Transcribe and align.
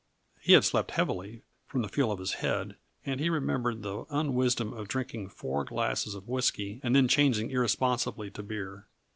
He 0.39 0.53
had 0.53 0.63
slept 0.63 0.89
heavily, 0.89 1.43
from 1.67 1.83
the 1.83 1.87
feel 1.87 2.11
of 2.11 2.17
his 2.17 2.33
head, 2.41 2.75
and 3.05 3.19
he 3.19 3.29
remembered 3.29 3.83
the 3.83 4.05
unwisdom 4.09 4.73
of 4.73 4.87
drinking 4.87 5.29
four 5.29 5.63
glasses 5.63 6.15
of 6.15 6.27
whisky 6.27 6.79
and 6.83 6.95
then 6.95 7.07
changing 7.07 7.51
irresponsibly 7.51 8.31
to 8.31 8.41
beer. 8.41 8.87